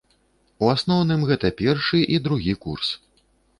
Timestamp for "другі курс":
2.25-2.93